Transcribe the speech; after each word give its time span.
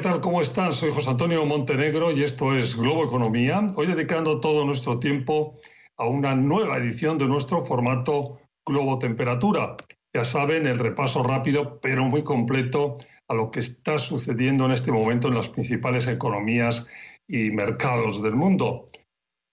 ¿qué 0.00 0.08
tal? 0.08 0.20
¿Cómo 0.22 0.40
están? 0.40 0.72
Soy 0.72 0.90
José 0.90 1.10
Antonio 1.10 1.44
Montenegro 1.44 2.10
y 2.10 2.22
esto 2.22 2.56
es 2.56 2.74
Globo 2.74 3.04
Economía. 3.04 3.66
Hoy 3.76 3.86
dedicando 3.86 4.40
todo 4.40 4.64
nuestro 4.64 4.98
tiempo 4.98 5.56
a 5.98 6.06
una 6.06 6.34
nueva 6.34 6.78
edición 6.78 7.18
de 7.18 7.26
nuestro 7.26 7.60
formato 7.60 8.38
Globo 8.66 8.98
Temperatura. 8.98 9.76
Ya 10.14 10.24
saben, 10.24 10.66
el 10.66 10.78
repaso 10.78 11.22
rápido 11.22 11.80
pero 11.82 12.06
muy 12.06 12.22
completo 12.22 12.94
a 13.28 13.34
lo 13.34 13.50
que 13.50 13.60
está 13.60 13.98
sucediendo 13.98 14.64
en 14.64 14.72
este 14.72 14.90
momento 14.90 15.28
en 15.28 15.34
las 15.34 15.50
principales 15.50 16.06
economías 16.06 16.86
y 17.28 17.50
mercados 17.50 18.22
del 18.22 18.36
mundo. 18.36 18.86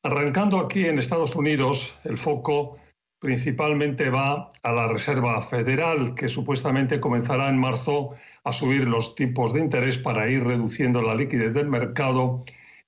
Arrancando 0.01 0.59
aquí 0.59 0.85
en 0.85 0.97
Estados 0.97 1.35
Unidos, 1.35 1.93
el 2.05 2.17
foco 2.17 2.77
principalmente 3.19 4.09
va 4.09 4.49
a 4.61 4.71
la 4.71 4.87
Reserva 4.87 5.41
Federal, 5.41 6.13
que 6.15 6.29
supuestamente 6.29 6.99
comenzará 6.99 7.49
en 7.49 7.57
marzo 7.57 8.11
a 8.43 8.53
subir 8.53 8.87
los 8.87 9.15
tipos 9.15 9.53
de 9.53 9.61
interés 9.61 9.97
para 9.97 10.29
ir 10.29 10.43
reduciendo 10.43 11.01
la 11.01 11.15
liquidez 11.15 11.53
del 11.53 11.67
mercado 11.67 12.43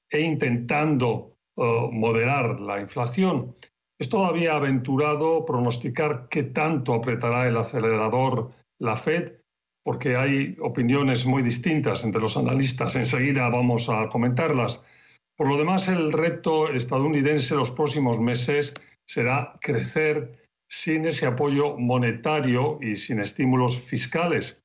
e 0.10 0.22
intentando 0.22 1.36
eh, 1.56 1.90
moderar 1.92 2.60
la 2.60 2.80
inflación. 2.80 3.56
Es 4.00 4.08
todavía 4.08 4.56
aventurado 4.56 5.46
pronosticar 5.46 6.28
qué 6.30 6.44
tanto 6.44 6.94
apretará 6.94 7.48
el 7.48 7.58
acelerador 7.58 8.52
la 8.80 8.96
Fed, 8.96 9.34
porque 9.84 10.16
hay 10.16 10.56
opiniones 10.62 11.26
muy 11.26 11.42
distintas 11.44 12.06
entre 12.06 12.22
los 12.22 12.38
analistas. 12.38 12.96
Enseguida 12.96 13.50
vamos 13.50 13.90
a 13.90 14.08
comentarlas. 14.08 14.82
Por 15.36 15.50
lo 15.50 15.58
demás, 15.58 15.88
el 15.88 16.14
reto 16.14 16.70
estadounidense 16.70 17.56
los 17.56 17.72
próximos 17.72 18.20
meses 18.20 18.74
será 19.10 19.58
crecer 19.60 20.38
sin 20.70 21.06
ese 21.06 21.26
apoyo 21.26 21.76
monetario 21.78 22.78
y 22.80 22.96
sin 22.96 23.20
estímulos 23.20 23.80
fiscales. 23.80 24.62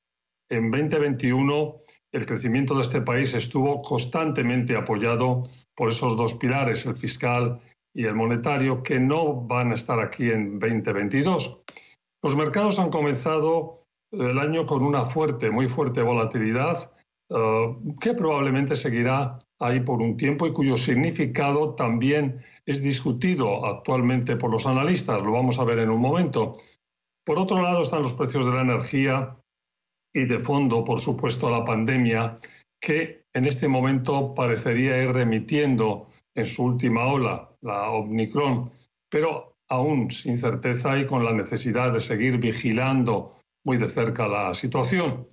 En 0.51 0.69
2021, 0.69 1.77
el 2.11 2.25
crecimiento 2.27 2.75
de 2.75 2.83
este 2.83 3.01
país 3.01 3.33
estuvo 3.33 3.81
constantemente 3.81 4.77
apoyado 4.77 5.49
por 5.75 5.89
esos 5.89 6.15
dos 6.15 6.35
pilares, 6.35 6.85
el 6.85 6.95
fiscal 6.95 7.59
y 7.95 8.05
el 8.05 8.13
monetario, 8.13 8.83
que 8.83 8.99
no 8.99 9.33
van 9.33 9.71
a 9.71 9.75
estar 9.75 9.99
aquí 9.99 10.29
en 10.29 10.59
2022. 10.59 11.61
Los 12.23 12.35
mercados 12.35 12.77
han 12.77 12.91
comenzado 12.91 13.87
eh, 14.11 14.29
el 14.29 14.37
año 14.37 14.67
con 14.67 14.83
una 14.83 15.05
fuerte, 15.05 15.49
muy 15.49 15.67
fuerte 15.67 16.03
volatilidad, 16.03 16.91
eh, 17.31 17.75
que 17.99 18.13
probablemente 18.13 18.75
seguirá 18.75 19.39
ahí 19.59 19.79
por 19.79 20.03
un 20.03 20.17
tiempo 20.17 20.45
y 20.45 20.53
cuyo 20.53 20.77
significado 20.77 21.73
también 21.73 22.45
es 22.65 22.81
discutido 22.81 23.65
actualmente 23.65 24.35
por 24.35 24.51
los 24.51 24.65
analistas. 24.65 25.21
Lo 25.21 25.31
vamos 25.31 25.59
a 25.59 25.63
ver 25.63 25.79
en 25.79 25.89
un 25.89 26.01
momento. 26.01 26.51
Por 27.25 27.39
otro 27.39 27.61
lado 27.61 27.81
están 27.81 28.03
los 28.03 28.13
precios 28.13 28.45
de 28.45 28.51
la 28.51 28.61
energía 28.61 29.37
y 30.13 30.25
de 30.25 30.39
fondo, 30.39 30.83
por 30.83 30.99
supuesto, 30.99 31.49
la 31.49 31.63
pandemia, 31.63 32.39
que 32.81 33.25
en 33.33 33.45
este 33.45 33.67
momento 33.67 34.33
parecería 34.33 35.01
ir 35.01 35.11
remitiendo 35.11 36.07
en 36.35 36.45
su 36.45 36.63
última 36.63 37.05
ola, 37.07 37.49
la 37.61 37.89
Omicron, 37.89 38.71
pero 39.09 39.57
aún 39.69 40.11
sin 40.11 40.37
certeza 40.37 40.97
y 40.97 41.05
con 41.05 41.25
la 41.25 41.33
necesidad 41.33 41.91
de 41.93 41.99
seguir 41.99 42.37
vigilando 42.37 43.31
muy 43.65 43.77
de 43.77 43.89
cerca 43.89 44.27
la 44.27 44.53
situación. 44.53 45.27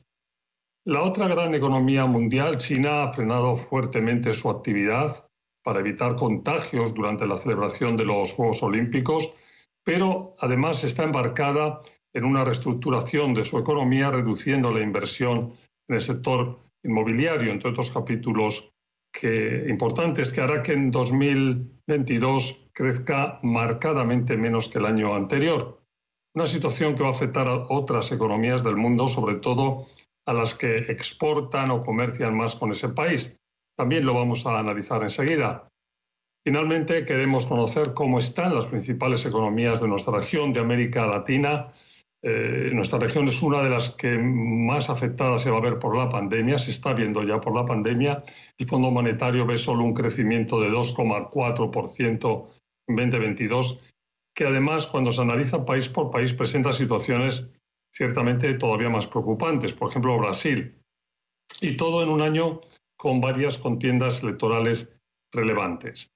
La 0.84 1.02
otra 1.02 1.28
gran 1.28 1.54
economía 1.54 2.06
mundial, 2.06 2.56
China, 2.56 3.04
ha 3.04 3.12
frenado 3.12 3.54
fuertemente 3.54 4.32
su 4.32 4.50
actividad 4.50 5.28
para 5.62 5.80
evitar 5.80 6.16
contagios 6.16 6.94
durante 6.94 7.26
la 7.26 7.36
celebración 7.36 7.96
de 7.96 8.04
los 8.04 8.32
Juegos 8.32 8.62
Olímpicos, 8.62 9.32
pero 9.84 10.34
además 10.40 10.84
está 10.84 11.04
embarcada 11.04 11.80
en 12.14 12.24
una 12.24 12.44
reestructuración 12.44 13.34
de 13.34 13.44
su 13.44 13.58
economía, 13.58 14.10
reduciendo 14.10 14.70
la 14.70 14.80
inversión 14.80 15.54
en 15.88 15.96
el 15.96 16.00
sector 16.00 16.58
inmobiliario, 16.84 17.52
entre 17.52 17.70
otros 17.70 17.90
capítulos 17.90 18.70
que, 19.12 19.66
importantes 19.68 20.32
que 20.32 20.40
hará 20.40 20.62
que 20.62 20.72
en 20.72 20.90
2022 20.90 22.68
crezca 22.72 23.38
marcadamente 23.42 24.36
menos 24.36 24.68
que 24.68 24.78
el 24.78 24.86
año 24.86 25.14
anterior. 25.14 25.82
Una 26.34 26.46
situación 26.46 26.94
que 26.94 27.02
va 27.02 27.10
a 27.10 27.12
afectar 27.12 27.46
a 27.46 27.66
otras 27.68 28.10
economías 28.10 28.64
del 28.64 28.76
mundo, 28.76 29.06
sobre 29.06 29.36
todo 29.36 29.86
a 30.26 30.32
las 30.32 30.54
que 30.54 30.78
exportan 30.78 31.70
o 31.70 31.82
comercian 31.82 32.34
más 32.36 32.54
con 32.54 32.70
ese 32.70 32.88
país. 32.88 33.36
También 33.82 34.06
lo 34.06 34.14
vamos 34.14 34.46
a 34.46 34.56
analizar 34.60 35.02
enseguida. 35.02 35.68
Finalmente, 36.46 37.04
queremos 37.04 37.46
conocer 37.46 37.94
cómo 37.94 38.20
están 38.20 38.54
las 38.54 38.66
principales 38.66 39.26
economías 39.26 39.80
de 39.80 39.88
nuestra 39.88 40.18
región 40.18 40.52
de 40.52 40.60
América 40.60 41.04
Latina 41.04 41.72
eh, 42.24 42.70
nuestra 42.72 43.00
región 43.00 43.26
es 43.26 43.42
una 43.42 43.60
de 43.62 43.70
las 43.70 43.90
que 43.90 44.16
más 44.16 44.88
afectada 44.88 45.36
se 45.38 45.50
va 45.50 45.58
a 45.58 45.62
ver 45.62 45.80
por 45.80 45.96
la 45.96 46.08
pandemia, 46.08 46.56
se 46.56 46.70
está 46.70 46.92
viendo 46.92 47.24
ya 47.24 47.40
por 47.40 47.56
la 47.56 47.64
pandemia. 47.64 48.18
El 48.56 48.68
Fondo 48.68 48.92
Monetario 48.92 49.44
ve 49.44 49.56
solo 49.56 49.82
un 49.82 49.92
crecimiento 49.92 50.60
de 50.60 50.70
2,4% 50.70 52.48
en 52.86 52.96
2022, 52.96 53.80
que 54.36 54.44
además 54.44 54.86
cuando 54.86 55.10
se 55.10 55.20
analiza 55.20 55.66
país 55.66 55.88
por 55.88 56.12
país 56.12 56.32
presenta 56.32 56.72
situaciones 56.72 57.44
ciertamente 57.92 58.54
todavía 58.54 58.88
más 58.88 59.08
preocupantes. 59.08 59.72
Por 59.72 59.90
ejemplo, 59.90 60.16
Brasil. 60.18 60.78
Y 61.60 61.76
todo 61.76 62.04
en 62.04 62.08
un 62.08 62.22
año 62.22 62.60
con 63.02 63.20
varias 63.20 63.58
contiendas 63.58 64.22
electorales 64.22 64.88
relevantes. 65.32 66.12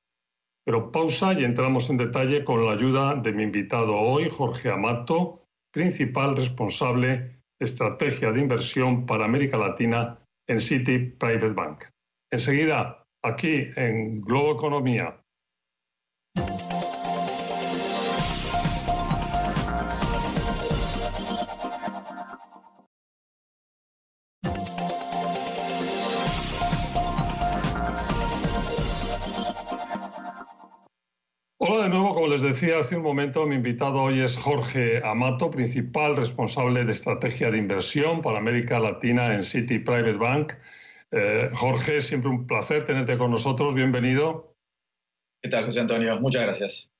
Pero 0.64 0.92
pausa 0.92 1.32
y 1.32 1.42
entramos 1.42 1.90
en 1.90 1.96
detalle 1.96 2.44
con 2.44 2.64
la 2.64 2.74
ayuda 2.74 3.16
de 3.16 3.32
mi 3.32 3.42
invitado 3.42 3.96
hoy, 3.96 4.30
Jorge 4.30 4.70
Amato, 4.70 5.42
principal 5.72 6.36
responsable 6.36 7.08
de 7.08 7.40
estrategia 7.58 8.30
de 8.30 8.40
inversión 8.40 9.04
para 9.04 9.24
América 9.24 9.58
Latina 9.58 10.20
en 10.48 10.60
City 10.60 10.98
Private 10.98 11.54
Bank. 11.54 11.84
Enseguida, 12.30 13.04
aquí 13.24 13.68
en 13.74 14.20
Globo 14.20 14.52
Economía, 14.52 15.20
Hola 31.76 31.88
de 31.88 31.90
nuevo, 31.90 32.14
como 32.14 32.28
les 32.28 32.40
decía 32.40 32.78
hace 32.78 32.96
un 32.96 33.02
momento, 33.02 33.44
mi 33.44 33.56
invitado 33.56 34.02
hoy 34.02 34.20
es 34.20 34.34
Jorge 34.34 35.02
Amato, 35.04 35.50
principal 35.50 36.16
responsable 36.16 36.86
de 36.86 36.90
estrategia 36.90 37.50
de 37.50 37.58
inversión 37.58 38.22
para 38.22 38.38
América 38.38 38.80
Latina 38.80 39.34
en 39.34 39.44
City 39.44 39.78
Private 39.78 40.14
Bank. 40.14 40.54
Eh, 41.10 41.50
Jorge, 41.52 42.00
siempre 42.00 42.30
un 42.30 42.46
placer 42.46 42.86
tenerte 42.86 43.18
con 43.18 43.30
nosotros, 43.30 43.74
bienvenido. 43.74 44.56
¿Qué 45.42 45.50
tal, 45.50 45.66
José 45.66 45.80
Antonio? 45.80 46.18
Muchas 46.18 46.44
gracias. 46.44 46.90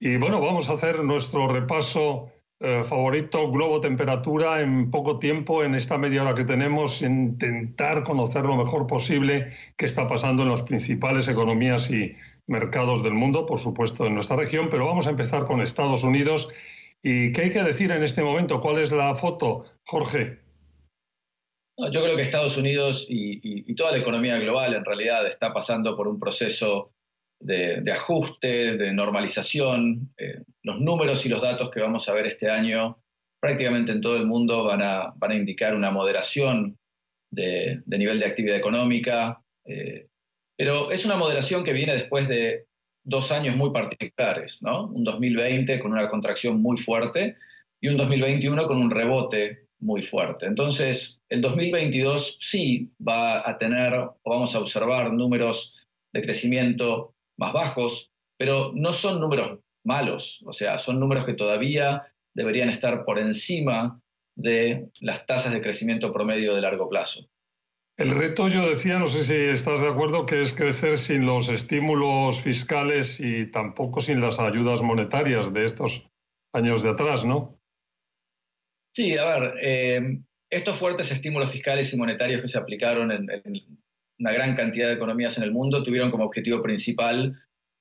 Y 0.00 0.16
bueno, 0.16 0.40
vamos 0.40 0.70
a 0.70 0.72
hacer 0.72 1.04
nuestro 1.04 1.48
repaso 1.48 2.32
eh, 2.60 2.82
favorito, 2.82 3.50
globo 3.50 3.82
temperatura, 3.82 4.62
en 4.62 4.90
poco 4.90 5.18
tiempo, 5.18 5.62
en 5.62 5.74
esta 5.74 5.98
media 5.98 6.22
hora 6.22 6.34
que 6.34 6.46
tenemos, 6.46 7.02
intentar 7.02 8.04
conocer 8.04 8.46
lo 8.46 8.56
mejor 8.56 8.86
posible 8.86 9.52
qué 9.76 9.84
está 9.84 10.08
pasando 10.08 10.44
en 10.44 10.48
las 10.48 10.62
principales 10.62 11.28
economías 11.28 11.90
y 11.90 12.16
mercados 12.48 13.02
del 13.02 13.14
mundo, 13.14 13.46
por 13.46 13.58
supuesto 13.58 14.06
en 14.06 14.14
nuestra 14.14 14.36
región, 14.36 14.68
pero 14.70 14.86
vamos 14.86 15.06
a 15.06 15.10
empezar 15.10 15.44
con 15.44 15.60
Estados 15.60 16.02
Unidos. 16.02 16.48
¿Y 17.02 17.32
qué 17.32 17.42
hay 17.42 17.50
que 17.50 17.62
decir 17.62 17.92
en 17.92 18.02
este 18.02 18.22
momento? 18.22 18.60
¿Cuál 18.60 18.78
es 18.78 18.90
la 18.90 19.14
foto, 19.14 19.64
Jorge? 19.86 20.40
yo 21.92 22.02
creo 22.02 22.16
que 22.16 22.22
Estados 22.22 22.56
Unidos 22.56 23.06
y, 23.08 23.72
toda 23.74 23.92
la 23.92 23.98
economía 23.98 24.38
global 24.38 24.74
en 24.74 24.84
realidad 24.84 25.26
está 25.26 25.52
pasando 25.52 25.96
por 25.96 26.08
un 26.08 26.18
proceso 26.18 26.92
de, 27.40 27.92
ajuste, 27.92 28.76
de 28.76 28.92
normalización. 28.92 30.12
Eh, 30.18 30.42
los 30.64 30.80
números 30.80 31.24
y 31.24 31.28
los 31.28 31.40
datos 31.40 31.70
que 31.70 31.80
vamos 31.80 32.08
a 32.08 32.14
ver 32.14 32.26
este 32.26 32.50
año 32.50 32.98
prácticamente 33.40 33.92
en 33.92 34.00
todo 34.00 34.16
el 34.16 34.26
mundo 34.26 34.64
van 34.64 34.80
a, 34.82 35.14
indicar 35.32 35.74
una 35.74 35.92
moderación 35.92 36.76
de, 37.30 37.80
nivel 37.86 38.18
de 38.18 38.26
actividad 38.26 38.56
económica, 38.56 39.40
eh, 39.64 40.07
pero 40.58 40.90
es 40.90 41.06
una 41.06 41.16
moderación 41.16 41.62
que 41.62 41.72
viene 41.72 41.94
después 41.94 42.26
de 42.28 42.66
dos 43.04 43.30
años 43.30 43.56
muy 43.56 43.70
particulares, 43.70 44.60
¿no? 44.60 44.88
Un 44.88 45.04
2020 45.04 45.78
con 45.78 45.92
una 45.92 46.08
contracción 46.08 46.60
muy 46.60 46.76
fuerte 46.76 47.36
y 47.80 47.88
un 47.88 47.96
2021 47.96 48.66
con 48.66 48.78
un 48.78 48.90
rebote 48.90 49.68
muy 49.78 50.02
fuerte. 50.02 50.46
Entonces, 50.46 51.22
el 51.28 51.40
2022 51.42 52.38
sí 52.40 52.90
va 53.06 53.48
a 53.48 53.56
tener 53.56 53.94
o 53.94 54.18
vamos 54.24 54.54
a 54.56 54.58
observar 54.58 55.12
números 55.12 55.76
de 56.12 56.22
crecimiento 56.22 57.14
más 57.38 57.52
bajos, 57.52 58.10
pero 58.36 58.72
no 58.74 58.92
son 58.92 59.20
números 59.20 59.60
malos, 59.84 60.42
o 60.44 60.52
sea, 60.52 60.80
son 60.80 60.98
números 60.98 61.24
que 61.24 61.34
todavía 61.34 62.02
deberían 62.34 62.68
estar 62.68 63.04
por 63.04 63.20
encima 63.20 64.00
de 64.36 64.90
las 65.00 65.24
tasas 65.24 65.52
de 65.52 65.62
crecimiento 65.62 66.12
promedio 66.12 66.54
de 66.54 66.62
largo 66.62 66.88
plazo. 66.88 67.28
El 67.98 68.10
reto, 68.10 68.46
yo 68.46 68.70
decía, 68.70 68.96
no 69.00 69.06
sé 69.06 69.24
si 69.24 69.34
estás 69.34 69.80
de 69.80 69.88
acuerdo, 69.88 70.24
que 70.24 70.40
es 70.40 70.54
crecer 70.54 70.96
sin 70.96 71.26
los 71.26 71.48
estímulos 71.48 72.40
fiscales 72.40 73.18
y 73.18 73.50
tampoco 73.50 74.00
sin 74.00 74.20
las 74.20 74.38
ayudas 74.38 74.82
monetarias 74.82 75.52
de 75.52 75.64
estos 75.64 76.08
años 76.52 76.84
de 76.84 76.90
atrás, 76.90 77.24
¿no? 77.24 77.60
Sí, 78.94 79.18
a 79.18 79.24
ver, 79.24 79.54
eh, 79.60 80.00
estos 80.48 80.76
fuertes 80.76 81.10
estímulos 81.10 81.50
fiscales 81.50 81.92
y 81.92 81.96
monetarios 81.96 82.40
que 82.40 82.46
se 82.46 82.58
aplicaron 82.58 83.10
en, 83.10 83.26
una 84.20 84.32
gran 84.32 84.54
cantidad 84.54 84.86
de 84.86 84.94
economías 84.94 85.36
en 85.36 85.42
el 85.42 85.50
mundo 85.50 85.82
tuvieron 85.82 86.12
como 86.12 86.24
objetivo 86.24 86.62
principal 86.62 87.36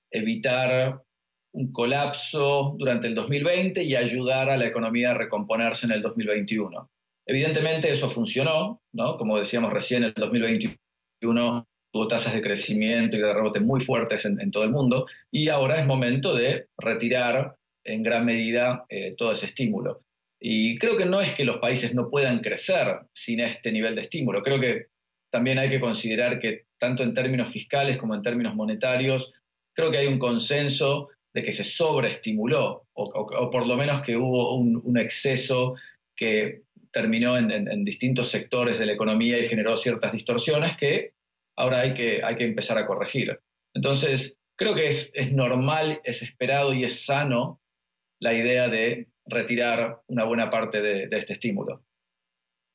evitar 0.09 1.03
un 1.51 1.71
colapso 1.71 2.75
durante 2.79 3.05
el 3.05 3.13
2020 3.13 3.83
y 3.83 3.95
ayudar 3.95 4.49
a 4.49 4.57
la 4.57 4.65
economía 4.65 5.11
a 5.11 5.17
recomponerse 5.17 5.85
en 5.85 5.91
el 5.91 6.01
2021. 6.01 6.89
Evidentemente 7.27 7.91
eso 7.91 8.09
funcionó, 8.09 8.81
¿no? 8.93 9.17
Como 9.17 9.37
decíamos 9.37 9.71
recién, 9.71 10.03
el 10.03 10.13
2021 10.13 11.67
tuvo 11.91 12.07
tasas 12.07 12.33
de 12.33 12.41
crecimiento 12.41 13.17
y 13.17 13.19
de 13.19 13.33
rebote 13.33 13.59
muy 13.59 13.79
fuertes 13.81 14.25
en, 14.25 14.51
todo 14.51 14.63
el 14.63 14.71
mundo 14.71 15.05
y 15.31 15.49
ahora 15.49 15.79
es 15.79 15.85
momento 15.85 16.33
de 16.33 16.67
retirar 16.77 17.55
en 17.83 18.03
gran 18.03 18.25
medida 18.25 18.85
eh, 18.89 19.13
todo 19.17 19.31
ese 19.31 19.47
estímulo. 19.47 20.01
Y 20.39 20.77
creo 20.77 20.97
que 20.97 21.05
no 21.05 21.19
es 21.19 21.33
que 21.33 21.45
los 21.45 21.57
países 21.57 21.93
no 21.93 22.09
puedan 22.09 22.39
crecer 22.39 22.99
sin 23.13 23.39
este 23.39 23.71
nivel 23.71 23.95
de 23.95 24.01
estímulo. 24.01 24.43
Creo 24.43 24.59
que 24.59 24.87
también 25.31 25.59
hay 25.59 25.69
que 25.69 25.79
considerar 25.79 26.39
que 26.39 26.65
tanto 26.79 27.03
en 27.03 27.13
términos 27.13 27.49
fiscales 27.49 27.97
como 27.97 28.15
en 28.15 28.21
términos 28.21 28.55
monetarios, 28.55 29.33
creo 29.73 29.91
que 29.91 29.97
hay 29.97 30.07
un 30.07 30.19
consenso 30.19 31.09
de 31.33 31.43
que 31.43 31.51
se 31.51 31.63
sobreestimuló, 31.63 32.87
o, 32.93 33.49
por 33.51 33.67
lo 33.67 33.77
menos 33.77 34.01
que 34.01 34.17
hubo 34.17 34.55
un, 34.55 34.97
exceso 34.97 35.75
que 36.15 36.63
terminó 36.97 37.37
en, 37.37 37.85
distintos 37.85 38.29
sectores 38.29 38.79
de 38.79 38.87
la 38.87 38.93
economía 38.93 39.37
y 39.37 39.47
generó 39.47 39.77
ciertas 39.77 40.11
distorsiones 40.11 40.75
que 40.75 41.13
ahora 41.55 41.81
hay 41.81 41.93
que, 41.93 42.23
hay 42.23 42.35
que 42.35 42.45
empezar 42.45 42.79
a 42.79 42.87
corregir. 42.87 43.39
Entonces, 43.75 44.39
creo 44.57 44.73
que 44.73 44.87
es, 44.87 45.11
es 45.13 45.31
normal, 45.31 46.01
es 46.03 46.23
esperado 46.23 46.73
y 46.73 46.83
es 46.83 47.05
sano 47.05 47.61
la 48.19 48.33
idea 48.33 48.67
de 48.67 49.09
retirar 49.27 50.01
una 50.07 50.23
buena 50.23 50.49
parte 50.49 50.81
de, 50.81 51.07
este 51.11 51.33
estímulo. 51.33 51.83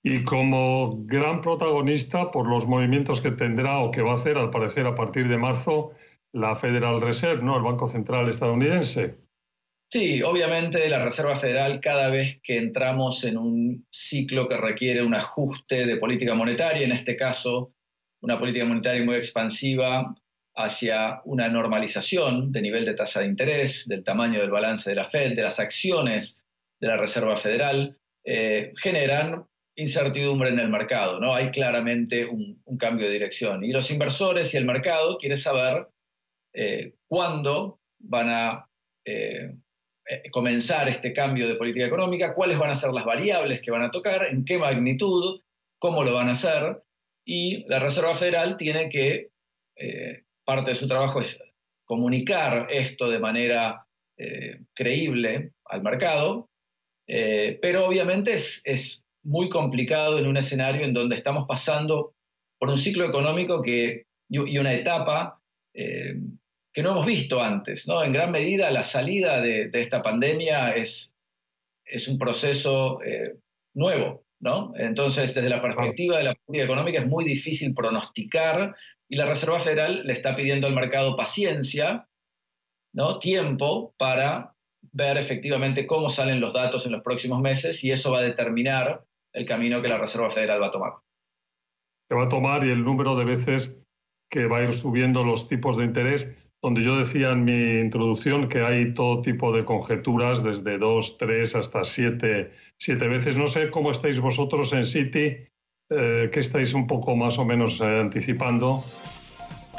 Y 0.04 0.22
como 0.22 1.04
gran 1.04 1.40
protagonista 1.40 2.30
por 2.30 2.48
los 2.48 2.68
movimientos 2.68 3.20
que 3.20 3.32
tendrá 3.32 3.80
o 3.80 3.90
que 3.90 4.02
va 4.02 4.12
a 4.12 4.14
hacer, 4.14 4.38
al 4.38 4.50
parecer, 4.50 4.86
a 4.86 4.94
partir 4.94 5.26
de 5.26 5.36
marzo, 5.36 5.94
la 6.32 6.54
Federal 6.54 7.00
Reserve, 7.00 7.42
¿no? 7.42 7.56
El 7.56 7.64
Banco 7.64 7.88
Central 7.88 8.28
estadounidense. 8.28 9.16
Sí, 9.92 10.22
obviamente 10.22 10.88
la 10.88 11.04
Reserva 11.04 11.36
Federal, 11.36 11.78
cada 11.78 12.08
vez 12.08 12.40
que 12.42 12.56
entramos 12.56 13.24
en 13.24 13.36
un 13.36 13.86
ciclo 13.90 14.48
que 14.48 14.56
requiere 14.56 15.02
un 15.02 15.14
ajuste 15.14 15.84
de 15.84 15.98
política 15.98 16.34
monetaria, 16.34 16.86
en 16.86 16.92
este 16.92 17.14
caso 17.14 17.74
una 18.22 18.38
política 18.38 18.64
monetaria 18.64 19.04
muy 19.04 19.16
expansiva, 19.16 20.14
hacia 20.56 21.20
una 21.26 21.50
normalización 21.50 22.50
de 22.52 22.62
nivel 22.62 22.86
de 22.86 22.94
tasa 22.94 23.20
de 23.20 23.26
interés, 23.26 23.86
del 23.86 24.02
tamaño 24.02 24.40
del 24.40 24.50
balance 24.50 24.88
de 24.88 24.96
la 24.96 25.04
Fed, 25.04 25.36
de 25.36 25.42
las 25.42 25.60
acciones 25.60 26.42
de 26.80 26.88
la 26.88 26.96
Reserva 26.96 27.36
Federal, 27.36 27.98
eh, 28.24 28.72
generan 28.78 29.44
incertidumbre 29.76 30.48
en 30.48 30.58
el 30.58 30.70
mercado, 30.70 31.20
¿no? 31.20 31.34
Hay 31.34 31.50
claramente 31.50 32.24
un, 32.24 32.62
cambio 32.78 33.08
de 33.08 33.12
dirección. 33.12 33.62
Y 33.62 33.72
los 33.72 33.90
inversores 33.90 34.54
y 34.54 34.56
el 34.56 34.64
mercado 34.64 35.18
quieren 35.18 35.36
saber 35.36 35.86
eh, 36.54 36.94
cuándo 37.06 37.78
van 37.98 38.30
a 38.30 38.70
eh, 39.04 39.52
comenzar 40.30 40.88
este 40.88 41.12
cambio 41.12 41.48
de 41.48 41.56
política 41.56 41.86
económica, 41.86 42.34
cuáles 42.34 42.58
van 42.58 42.70
a 42.70 42.74
ser 42.74 42.90
las 42.92 43.04
variables 43.04 43.60
que 43.60 43.70
van 43.70 43.82
a 43.82 43.90
tocar, 43.90 44.26
en 44.30 44.44
qué 44.44 44.58
magnitud, 44.58 45.40
cómo 45.78 46.02
lo 46.02 46.14
van 46.14 46.28
a 46.28 46.32
hacer. 46.32 46.82
Y 47.24 47.64
la 47.68 47.78
Reserva 47.78 48.14
Federal 48.14 48.56
tiene 48.56 48.88
que 48.88 49.30
parte 50.44 50.70
de 50.70 50.76
su 50.76 50.86
trabajo 50.86 51.20
es 51.20 51.38
comunicar 51.84 52.66
esto 52.70 53.10
de 53.10 53.18
manera 53.18 53.86
eh, 54.18 54.60
creíble 54.74 55.52
al 55.66 55.82
mercado, 55.82 56.50
eh, 57.06 57.58
pero 57.60 57.86
obviamente 57.86 58.34
es, 58.34 58.98
muy 59.24 59.48
complicado 59.48 60.18
en 60.18 60.26
un 60.26 60.36
escenario 60.36 60.84
en 60.84 60.92
donde 60.92 61.14
estamos 61.14 61.46
pasando 61.46 62.16
por 62.58 62.68
un 62.68 62.76
ciclo 62.76 63.04
económico 63.04 63.62
que, 63.62 64.06
y, 64.28 64.58
una 64.58 64.72
etapa 64.72 65.40
eh, 65.72 66.16
que 66.72 66.82
no 66.82 66.92
hemos 66.92 67.06
visto 67.06 67.42
antes. 67.42 67.86
¿no? 67.86 68.02
En 68.02 68.12
gran 68.12 68.30
medida 68.30 68.70
la 68.70 68.82
salida 68.82 69.40
de, 69.40 69.70
esta 69.72 70.02
pandemia 70.02 70.74
es, 70.74 71.14
es 71.84 72.08
un 72.08 72.18
proceso 72.18 72.98
nuevo. 73.74 74.24
¿no? 74.42 74.72
Entonces, 74.76 75.34
desde 75.34 75.48
la 75.48 75.60
perspectiva 75.60 76.18
de 76.18 76.24
la 76.24 76.34
política 76.34 76.64
económica 76.64 77.00
es 77.00 77.06
muy 77.06 77.24
difícil 77.24 77.72
pronosticar 77.74 78.74
y 79.08 79.16
la 79.16 79.26
Reserva 79.26 79.60
Federal 79.60 80.02
le 80.04 80.12
está 80.12 80.34
pidiendo 80.34 80.66
al 80.66 80.74
mercado 80.74 81.16
paciencia, 81.16 82.08
¿no? 82.92 83.20
tiempo 83.20 83.94
para 83.96 84.54
ver 84.90 85.16
efectivamente 85.16 85.86
cómo 85.86 86.10
salen 86.10 86.40
los 86.40 86.52
datos 86.52 86.86
en 86.86 86.92
los 86.92 87.02
próximos 87.02 87.40
meses 87.40 87.84
y 87.84 87.92
eso 87.92 88.10
va 88.10 88.18
a 88.18 88.22
determinar 88.22 89.04
el 89.32 89.46
camino 89.46 89.80
que 89.80 89.88
la 89.88 89.98
Reserva 89.98 90.28
Federal 90.28 90.60
va 90.60 90.66
a 90.66 90.72
tomar. 90.72 90.92
Que 92.08 92.16
va 92.16 92.24
a 92.24 92.28
tomar 92.28 92.64
y 92.66 92.70
el 92.70 92.84
número 92.84 93.14
de 93.14 93.24
veces 93.24 93.76
que 94.28 94.46
va 94.46 94.58
a 94.58 94.62
ir 94.64 94.72
subiendo 94.72 95.22
los 95.22 95.46
tipos 95.46 95.76
de 95.76 95.84
interés, 95.84 96.28
donde 96.62 96.82
yo 96.82 96.96
decía 96.96 97.30
en 97.30 97.44
mi 97.44 97.80
introducción 97.80 98.48
que 98.48 98.62
hay 98.62 98.94
todo 98.94 99.20
tipo 99.20 99.52
de 99.52 99.64
conjeturas, 99.64 100.44
desde 100.44 100.78
dos, 100.78 101.18
tres 101.18 101.56
hasta 101.56 101.82
siete, 101.84 102.52
siete 102.78 103.08
veces. 103.08 103.36
No 103.36 103.48
sé 103.48 103.70
cómo 103.70 103.90
estáis 103.90 104.20
vosotros 104.20 104.72
en 104.72 104.86
Citi 104.86 105.48
eh, 105.94 106.30
¿Qué 106.32 106.40
estáis 106.40 106.72
un 106.74 106.86
poco 106.86 107.14
más 107.16 107.38
o 107.38 107.44
menos 107.44 107.80
eh, 107.80 107.84
anticipando? 107.84 108.82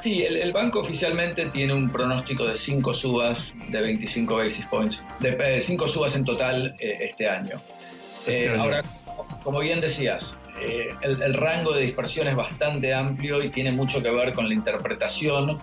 Sí, 0.01 0.21
el, 0.23 0.51
banco 0.51 0.81
oficialmente 0.81 1.45
tiene 1.47 1.73
un 1.73 1.89
pronóstico 1.89 2.45
de 2.45 2.55
5 2.55 2.93
subas 2.93 3.53
de 3.69 3.81
25 3.81 4.35
basis 4.35 4.65
points, 4.65 5.01
de 5.21 5.61
5 5.61 5.85
eh, 5.85 5.87
subas 5.87 6.15
en 6.15 6.25
total 6.25 6.75
este 6.79 7.29
año. 7.29 7.55
Este 8.27 8.49
ahora, 8.49 8.83
como 9.43 9.59
bien 9.59 9.79
decías, 9.79 10.37
el, 11.01 11.21
el, 11.21 11.33
rango 11.33 11.73
de 11.73 11.83
dispersión 11.83 12.27
es 12.27 12.35
bastante 12.35 12.93
amplio 12.93 13.41
y 13.41 13.49
tiene 13.49 13.71
mucho 13.71 14.03
que 14.03 14.11
ver 14.11 14.33
con 14.33 14.49
la 14.49 14.53
interpretación 14.53 15.57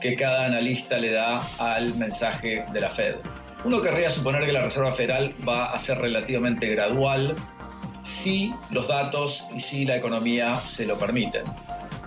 que 0.00 0.16
cada 0.16 0.46
analista 0.46 0.98
le 0.98 1.12
da 1.12 1.42
al 1.58 1.94
mensaje 1.96 2.64
de 2.72 2.80
la 2.80 2.90
Fed. 2.90 3.16
Uno 3.64 3.80
querría 3.80 4.10
suponer 4.10 4.44
que 4.44 4.52
la 4.52 4.62
Reserva 4.62 4.92
Federal 4.92 5.34
va 5.46 5.72
a 5.72 5.78
ser 5.78 5.98
relativamente 5.98 6.66
gradual 6.68 7.34
si 8.02 8.52
los 8.70 8.88
datos 8.88 9.42
y 9.54 9.60
si 9.60 9.84
la 9.84 9.96
economía 9.96 10.60
se 10.60 10.84
lo 10.84 10.98
permiten. 10.98 11.42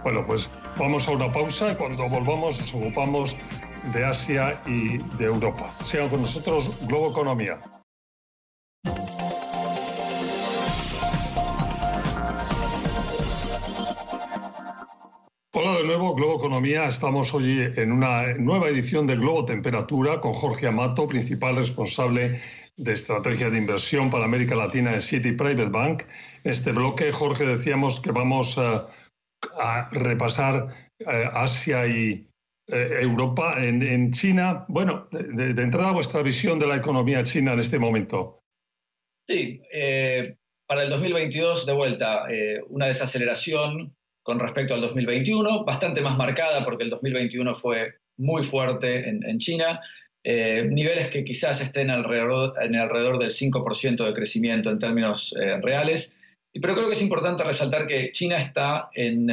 Bueno, 0.03 0.25
pues 0.25 0.49
vamos 0.77 1.07
a 1.07 1.11
una 1.11 1.31
pausa 1.31 1.75
cuando 1.75 2.07
volvamos 2.07 2.59
nos 2.59 2.73
ocupamos 2.73 3.35
de 3.93 4.05
Asia 4.05 4.61
y 4.67 4.97
de 5.17 5.25
Europa. 5.25 5.73
Sean 5.83 6.09
con 6.09 6.21
nosotros 6.21 6.77
Globo 6.87 7.09
Economía. 7.09 7.59
Hola 15.59 15.75
de 15.75 15.85
nuevo, 15.85 16.13
Globo 16.13 16.35
Economía. 16.35 16.87
Estamos 16.87 17.33
hoy 17.33 17.73
en 17.75 17.91
una 17.91 18.35
nueva 18.35 18.69
edición 18.69 19.07
de 19.07 19.15
Globo 19.15 19.43
Temperatura 19.43 20.21
con 20.21 20.33
Jorge 20.33 20.67
Amato, 20.67 21.07
principal 21.07 21.55
responsable 21.55 22.43
de 22.75 22.93
estrategia 22.93 23.49
de 23.49 23.57
inversión 23.57 24.11
para 24.11 24.25
América 24.25 24.53
Latina 24.53 24.93
en 24.93 25.01
City 25.01 25.31
Private 25.31 25.69
Bank. 25.69 26.03
Este 26.43 26.71
bloque, 26.71 27.11
Jorge, 27.11 27.47
decíamos 27.47 27.99
que 27.99 28.11
vamos 28.11 28.55
a, 28.59 28.87
repasar 29.93 30.91
eh, 30.99 31.27
Asia 31.33 31.87
y 31.87 32.29
eh, 32.67 32.99
Europa. 33.01 33.55
En, 33.57 34.11
China, 34.11 34.63
bueno, 34.67 35.07
de, 35.09 35.59
entrada, 35.59 35.91
vuestra 35.91 36.21
visión 36.21 36.59
de 36.59 36.67
la 36.67 36.75
economía 36.75 37.23
china 37.23 37.53
en 37.53 37.61
este 37.61 37.79
momento. 37.79 38.43
Sí, 39.27 39.59
eh, 39.73 40.37
para 40.67 40.83
el 40.83 40.91
2022, 40.91 41.65
de 41.65 41.73
vuelta, 41.73 42.25
una 42.69 42.85
desaceleración 42.85 43.96
con 44.27 44.39
respecto 44.39 44.73
al 44.73 44.81
2021, 44.81 45.63
bastante 45.63 46.01
más 46.01 46.17
marcada 46.17 46.65
porque 46.65 46.83
el 46.83 46.89
2021 46.89 47.55
fue 47.55 47.95
muy 48.17 48.43
fuerte 48.43 49.07
en 49.07 49.39
China. 49.39 49.79
Eh, 50.29 50.65
niveles 50.69 51.07
que 51.07 51.23
quizás 51.23 51.61
estén 51.61 51.89
alrededor, 51.89 52.51
en 52.61 52.75
alrededor 52.75 53.17
del 53.17 53.29
5% 53.29 54.05
de 54.05 54.13
crecimiento 54.13 54.69
en 54.69 54.77
términos 54.77 55.33
eh, 55.39 55.57
reales. 55.61 56.13
Pero 56.51 56.75
creo 56.75 56.87
que 56.87 56.95
es 56.95 57.01
importante 57.01 57.45
resaltar 57.45 57.87
que 57.87 58.11
China 58.11 58.37
está 58.37 58.89
en, 58.93 59.29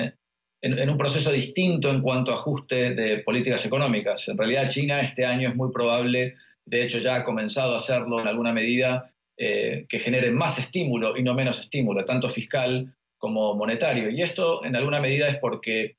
en, 0.62 0.88
un 0.88 0.96
proceso 0.96 1.32
distinto 1.32 1.90
en 1.90 2.00
cuanto 2.00 2.30
a 2.30 2.36
ajuste 2.36 2.94
de 2.94 3.24
políticas 3.24 3.66
económicas. 3.66 4.28
En 4.28 4.38
realidad 4.38 4.68
China 4.68 5.00
este 5.00 5.26
año 5.26 5.48
es 5.48 5.56
muy 5.56 5.72
probable, 5.72 6.36
de 6.64 6.84
hecho 6.84 7.00
ya 7.00 7.16
ha 7.16 7.24
comenzado 7.24 7.74
a 7.74 7.78
hacerlo 7.78 8.20
en 8.20 8.28
alguna 8.28 8.52
medida, 8.52 9.10
eh, 9.36 9.86
que 9.88 9.98
genere 9.98 10.30
más 10.30 10.60
estímulo 10.60 11.16
y 11.16 11.24
no 11.24 11.34
menos 11.34 11.58
estímulo, 11.58 12.04
tanto 12.04 12.28
fiscal 12.28 12.94
como 13.24 13.54
monetario. 13.54 14.10
Y 14.10 14.20
esto 14.20 14.62
en 14.66 14.76
alguna 14.76 15.00
medida 15.00 15.28
es 15.28 15.38
porque 15.38 15.96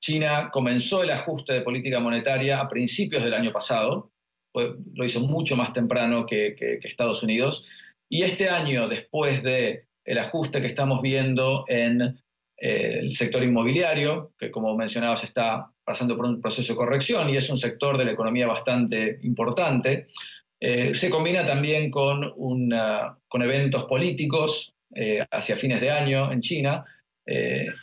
China 0.00 0.48
comenzó 0.50 1.02
el 1.02 1.10
ajuste 1.10 1.52
de 1.52 1.60
política 1.60 2.00
monetaria 2.00 2.58
a 2.58 2.68
principios 2.68 3.22
del 3.22 3.34
año 3.34 3.52
pasado, 3.52 4.10
lo 4.54 5.04
hizo 5.04 5.20
mucho 5.20 5.56
más 5.56 5.74
temprano 5.74 6.24
que, 6.24 6.56
Estados 6.82 7.22
Unidos. 7.22 7.66
Y 8.08 8.22
este 8.22 8.48
año, 8.48 8.88
después 8.88 9.42
del 9.42 9.82
el 10.06 10.18
ajuste 10.18 10.62
que 10.62 10.68
estamos 10.68 11.02
viendo 11.02 11.66
en 11.68 12.00
eh, 12.56 13.00
el 13.00 13.12
sector 13.12 13.42
inmobiliario, 13.42 14.32
que 14.38 14.50
como 14.50 14.74
mencionabas 14.74 15.22
está 15.22 15.70
pasando 15.84 16.16
por 16.16 16.24
un 16.24 16.40
proceso 16.40 16.72
de 16.72 16.78
corrección 16.78 17.28
y 17.28 17.36
es 17.36 17.50
un 17.50 17.58
sector 17.58 17.98
de 17.98 18.06
la 18.06 18.12
economía 18.12 18.46
bastante 18.46 19.18
importante, 19.20 20.06
eh, 20.60 20.94
se 20.94 21.10
combina 21.10 21.44
también 21.44 21.90
con, 21.90 22.32
con 23.28 23.42
eventos 23.42 23.84
políticos 23.84 24.73
hacia 25.30 25.56
fines 25.56 25.80
de 25.80 25.90
año 25.90 26.30
en 26.30 26.40
China 26.40 26.84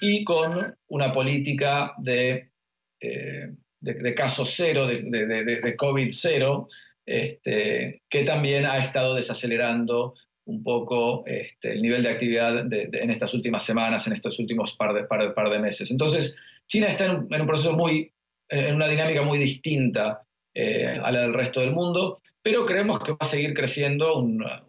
y 0.02 0.24
con 0.24 0.76
una 0.88 1.14
política 1.14 1.94
de, 1.98 2.52
de, 3.00 4.16
casos 4.16 4.54
cero, 4.56 4.88
de, 4.88 5.76
COVID 5.76 6.08
cero, 6.12 6.68
este, 7.06 8.04
que 8.10 8.24
también 8.24 8.66
ha 8.66 8.78
estado 8.78 9.16
desacelerando 9.16 10.14
un 10.46 10.64
poco 10.64 11.24
este, 11.26 11.74
el 11.74 11.82
nivel 11.82 12.04
de 12.04 12.10
actividad 12.10 12.72
en 12.72 13.10
estas 13.10 13.34
últimas 13.34 13.64
semanas, 13.64 14.08
en 14.08 14.14
estos 14.14 14.40
últimos 14.40 14.76
par 14.76 14.94
de, 14.94 15.04
par, 15.06 15.50
de 15.50 15.60
meses. 15.60 15.92
Entonces, 15.92 16.36
China 16.68 16.88
está 16.88 17.06
en 17.06 17.42
un, 17.42 17.48
proceso 17.48 17.74
muy, 17.74 18.12
en 18.50 18.76
una 18.76 18.88
dinámica 18.88 19.24
muy 19.24 19.38
distinta 19.38 20.22
eh, 20.54 21.00
a 21.02 21.12
la 21.12 21.22
del 21.22 21.34
resto 21.34 21.60
del 21.62 21.72
mundo, 21.72 22.20
pero 22.42 22.66
creemos 22.66 23.00
que 23.00 23.12
va 23.12 23.18
a 23.22 23.26
seguir 23.26 23.54
creciendo 23.54 24.24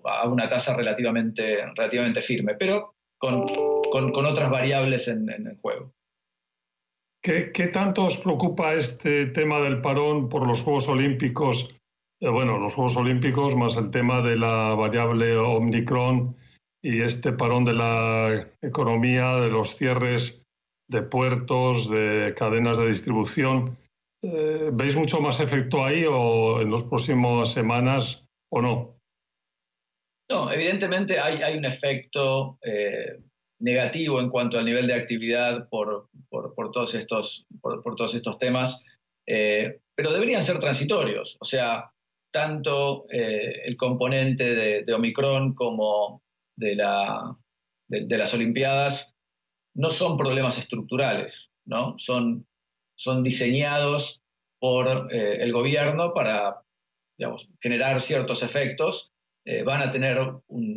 a 0.04 0.28
una 0.28 0.48
tasa 0.48 0.76
relativamente, 0.76 1.58
relativamente 1.74 2.20
firme, 2.20 2.54
pero 2.54 2.94
con, 3.18 3.46
con, 3.90 4.26
otras 4.26 4.50
variables 4.50 5.08
en, 5.08 5.30
en 5.30 5.56
juego. 5.60 5.92
¿Qué, 7.22 7.52
¿Qué, 7.52 7.68
tanto 7.68 8.06
os 8.06 8.18
preocupa 8.18 8.74
este 8.74 9.26
tema 9.26 9.60
del 9.60 9.80
parón 9.80 10.28
por 10.28 10.46
los 10.46 10.62
Juegos 10.62 10.88
Olímpicos 10.88 11.72
eh, 12.22 12.28
bueno, 12.28 12.56
los 12.58 12.74
Juegos 12.74 12.96
Olímpicos 12.96 13.56
más 13.56 13.76
el 13.76 13.90
tema 13.90 14.22
de 14.22 14.36
la 14.36 14.76
variable 14.76 15.36
Omicron 15.36 16.36
y 16.80 17.02
este 17.02 17.32
parón 17.32 17.64
de 17.64 17.72
la 17.72 18.48
economía, 18.60 19.34
de 19.38 19.48
los 19.48 19.74
cierres 19.74 20.44
de 20.88 21.02
puertos, 21.02 21.90
de 21.90 22.32
cadenas 22.36 22.78
de 22.78 22.86
distribución. 22.86 23.76
Eh, 24.22 24.70
¿Veis 24.72 24.96
mucho 24.96 25.20
más 25.20 25.40
efecto 25.40 25.84
ahí 25.84 26.04
o 26.08 26.60
en 26.60 26.70
las 26.70 26.84
próximas 26.84 27.52
semanas 27.52 28.24
o 28.50 28.62
no? 28.62 28.98
No, 30.30 30.50
evidentemente 30.50 31.18
hay, 31.18 31.58
un 31.58 31.64
efecto 31.64 32.58
eh, 32.62 33.18
negativo 33.60 34.20
en 34.20 34.30
cuanto 34.30 34.58
al 34.58 34.64
nivel 34.64 34.86
de 34.86 34.94
actividad 34.94 35.68
por, 35.68 36.08
todos, 36.72 36.94
estos, 36.94 37.46
temas, 38.38 38.84
pero 39.26 40.12
deberían 40.12 40.42
ser 40.42 40.58
transitorios. 40.58 41.36
O 41.40 41.44
sea, 41.44 41.92
tanto 42.32 43.06
eh, 43.10 43.52
el 43.66 43.76
componente 43.76 44.82
de, 44.84 44.94
Omicron 44.94 45.54
como 45.54 46.22
de, 46.56 46.76
de, 47.88 48.18
las 48.18 48.34
Olimpiadas 48.34 49.14
no 49.74 49.90
son 49.90 50.16
problemas 50.16 50.58
estructurales, 50.58 51.50
¿no? 51.66 51.96
Son, 51.98 52.46
son 53.02 53.22
diseñados 53.22 54.22
por 54.60 55.12
eh, 55.12 55.42
el 55.42 55.52
gobierno 55.52 56.14
para 56.14 56.62
generar 57.60 58.00
ciertos 58.00 58.42
efectos. 58.42 59.12
Eh, 59.44 59.64
van 59.64 59.82
a 59.82 59.90
tener 59.90 60.18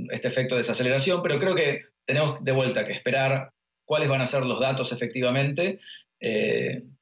este 0.09 0.27
efecto 0.27 0.55
de 0.55 0.59
desaceleración, 0.59 1.21
pero 1.21 1.37
creo 1.37 1.55
que 1.55 1.81
tenemos 2.07 2.43
de 2.43 2.51
vuelta 2.51 2.83
que 2.83 2.93
esperar 2.93 3.51
cuáles 3.87 4.09
van 4.09 4.21
a 4.21 4.25
ser 4.25 4.45
los 4.45 4.59
datos 4.59 4.91
efectivamente 4.91 5.79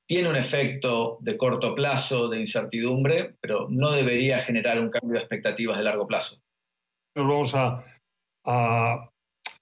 tiene 0.06 0.30
un 0.30 0.36
efecto 0.36 1.18
de 1.22 1.38
corto 1.38 1.74
plazo, 1.74 2.28
de 2.28 2.40
incertidumbre, 2.40 3.36
pero 3.40 3.68
no 3.70 3.92
debería 3.92 4.40
generar 4.40 4.80
un 4.80 4.90
cambio 4.90 5.14
de 5.14 5.20
expectativas 5.20 5.78
de 5.78 5.84
largo 5.84 6.06
plazo. 6.06 6.42
Nos 7.16 7.28
vamos 7.28 7.56
a, 7.56 9.10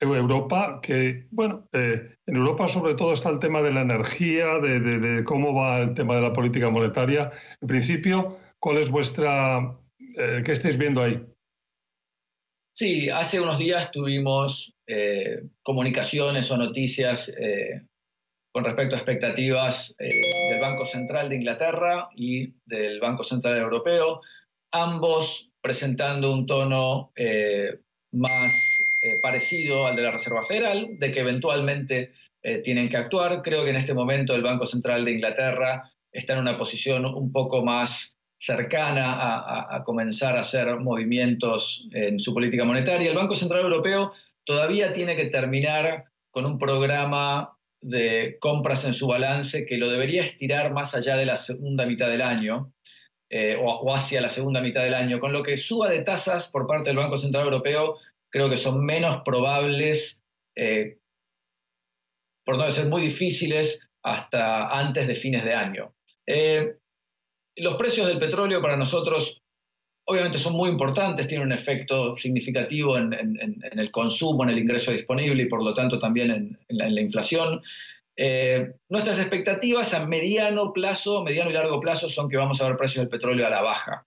Europa, 0.01 0.79
que, 0.81 1.27
bueno, 1.29 1.67
eh, 1.73 2.15
en 2.25 2.35
Europa 2.35 2.67
sobre 2.67 2.95
todo 2.95 3.13
está 3.13 3.29
el 3.29 3.39
tema 3.39 3.61
de 3.61 3.71
la 3.71 3.81
energía, 3.81 4.57
de, 4.59 5.23
cómo 5.25 5.53
va 5.53 5.79
el 5.79 5.93
tema 5.93 6.15
de 6.15 6.21
la 6.21 6.33
política 6.33 6.69
monetaria. 6.69 7.31
En 7.61 7.67
principio, 7.67 8.39
¿cuál 8.59 8.77
es 8.77 8.89
vuestra, 8.89 9.77
eh, 10.17 10.41
qué 10.43 10.51
estáis 10.51 10.77
viendo 10.77 11.03
ahí? 11.03 11.23
Sí, 12.73 13.09
hace 13.09 13.39
unos 13.39 13.59
días 13.59 13.91
tuvimos 13.91 14.73
eh, 14.87 15.43
comunicaciones 15.61 16.49
o 16.49 16.57
noticias 16.57 17.31
con 18.53 18.65
respecto 18.65 18.95
a 18.95 18.99
expectativas 18.99 19.95
del 19.97 20.59
Banco 20.59 20.85
Central 20.85 21.29
de 21.29 21.35
Inglaterra 21.35 22.09
y 22.15 22.53
del 22.65 22.99
Banco 22.99 23.23
Central 23.23 23.57
Europeo, 23.57 24.19
ambos 24.73 25.49
presentando 25.61 26.33
un 26.33 26.45
tono 26.45 27.13
más 28.11 28.83
eh, 29.01 29.19
parecido 29.21 29.87
al 29.87 29.95
de 29.95 30.01
la 30.01 30.11
Reserva 30.11 30.43
Federal, 30.43 30.89
de 30.97 31.11
que 31.11 31.19
eventualmente 31.19 32.11
tienen 32.63 32.89
que 32.89 32.97
actuar. 32.97 33.43
Creo 33.43 33.63
que 33.63 33.69
en 33.69 33.75
este 33.75 33.93
momento 33.93 34.33
el 34.33 34.41
Banco 34.41 34.65
Central 34.65 35.05
de 35.05 35.11
Inglaterra 35.11 35.83
está 36.11 36.33
en 36.33 36.39
una 36.39 36.57
posición 36.57 37.05
un 37.05 37.31
poco 37.31 37.63
más 37.63 38.17
cercana 38.39 39.13
a 39.69 39.83
comenzar 39.83 40.35
a 40.35 40.39
hacer 40.39 40.75
movimientos 40.79 41.87
en 41.91 42.19
su 42.19 42.33
política 42.33 42.65
monetaria. 42.65 43.11
El 43.11 43.15
Banco 43.15 43.35
Central 43.35 43.61
Europeo 43.61 44.11
todavía 44.43 44.91
tiene 44.91 45.15
que 45.15 45.25
terminar 45.25 46.05
con 46.31 46.47
un 46.47 46.57
programa 46.57 47.55
de 47.81 48.37
compras 48.39 48.85
en 48.85 48.93
su 48.93 49.07
balance 49.07 49.65
que 49.65 49.77
lo 49.77 49.89
debería 49.89 50.23
estirar 50.23 50.71
más 50.71 50.93
allá 50.95 51.17
de 51.17 51.25
la 51.25 51.35
segunda 51.35 51.85
mitad 51.85 52.09
del 52.09 52.21
año 52.21 52.71
eh, 53.33 53.57
o, 53.57 53.95
hacia 53.95 54.19
la 54.19 54.27
segunda 54.27 54.59
mitad 54.59 54.83
del 54.83 54.93
año, 54.93 55.21
con 55.21 55.31
lo 55.31 55.41
que 55.41 55.55
suba 55.55 55.89
de 55.89 56.01
tasas 56.01 56.49
por 56.49 56.67
parte 56.67 56.89
del 56.89 56.97
Banco 56.97 57.17
Central 57.17 57.45
Europeo 57.45 57.95
creo 58.29 58.49
que 58.49 58.57
son 58.57 58.85
menos 58.85 59.21
probables, 59.23 60.21
eh, 60.55 60.97
por 62.45 62.57
no 62.57 62.65
decir 62.65 62.87
muy 62.87 63.01
difíciles, 63.01 63.79
hasta 64.03 64.77
antes 64.77 65.07
de 65.07 65.15
fines 65.15 65.45
de 65.45 65.53
año. 65.53 65.93
Eh, 66.27 66.75
los 67.57 67.75
precios 67.75 68.07
del 68.07 68.17
petróleo 68.17 68.61
para 68.61 68.75
nosotros 68.75 69.41
obviamente 70.07 70.37
son 70.37 70.53
muy 70.53 70.69
importantes, 70.69 71.27
tienen 71.27 71.47
un 71.47 71.53
efecto 71.53 72.17
significativo 72.17 72.97
en, 72.97 73.13
el 73.61 73.91
consumo, 73.91 74.43
en 74.43 74.49
el 74.49 74.59
ingreso 74.59 74.91
disponible 74.91 75.43
y 75.43 75.47
por 75.47 75.63
lo 75.63 75.73
tanto 75.73 75.99
también 75.99 76.31
en, 76.31 76.59
la, 76.67 77.01
inflación. 77.01 77.61
Eh, 78.17 78.73
nuestras 78.89 79.19
expectativas 79.19 79.93
a 79.93 80.05
mediano 80.05 80.73
plazo, 80.73 81.23
mediano 81.23 81.49
y 81.49 81.53
largo 81.53 81.79
plazo 81.79 82.09
son 82.09 82.29
que 82.29 82.37
vamos 82.37 82.61
a 82.61 82.67
ver 82.67 82.75
precios 82.75 83.03
del 83.03 83.09
petróleo 83.09 83.47
a 83.47 83.49
la 83.49 83.61
baja. 83.61 84.05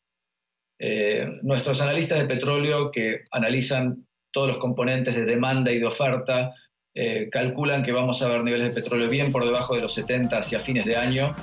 Eh, 0.78 1.26
nuestros 1.42 1.80
analistas 1.80 2.18
de 2.18 2.26
petróleo 2.26 2.90
que 2.90 3.24
analizan 3.30 4.06
todos 4.32 4.48
los 4.48 4.58
componentes 4.58 5.14
de 5.14 5.24
demanda 5.24 5.70
y 5.70 5.78
de 5.78 5.86
oferta 5.86 6.52
eh, 6.94 7.28
calculan 7.30 7.82
que 7.82 7.92
vamos 7.92 8.20
a 8.22 8.28
ver 8.28 8.42
niveles 8.42 8.74
de 8.74 8.82
petróleo 8.82 9.08
bien 9.08 9.32
por 9.32 9.44
debajo 9.44 9.74
de 9.74 9.82
los 9.82 9.94
70 9.94 10.36
hacia 10.36 10.60
fines 10.60 10.84
de 10.84 10.96
año, 10.96 11.34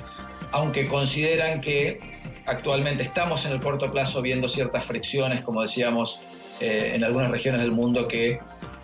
aunque 0.52 0.86
consideran 0.86 1.60
que 1.60 2.00
actualmente 2.46 3.02
estamos 3.02 3.44
en 3.46 3.52
el 3.52 3.60
corto 3.60 3.90
plazo 3.92 4.22
viendo 4.22 4.48
ciertas 4.48 4.84
fricciones, 4.84 5.42
como 5.44 5.62
decíamos, 5.62 6.20
en 6.60 7.02
algunas 7.02 7.30
regiones 7.30 7.60
del 7.60 7.72
mundo 7.72 8.06
que 8.06 8.38